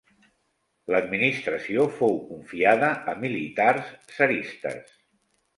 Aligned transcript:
L'administració 0.93 1.85
fou 1.99 2.17
confiada 2.31 2.89
a 3.13 3.15
militars 3.27 3.93
tsaristes. 4.11 4.93